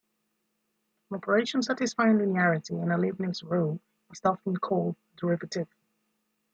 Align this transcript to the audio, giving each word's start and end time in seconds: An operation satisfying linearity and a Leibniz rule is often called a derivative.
An 1.11 1.17
operation 1.17 1.61
satisfying 1.61 2.17
linearity 2.17 2.71
and 2.81 2.91
a 2.91 2.97
Leibniz 2.97 3.43
rule 3.43 3.79
is 4.11 4.19
often 4.25 4.57
called 4.57 4.95
a 5.13 5.17
derivative. 5.17 5.67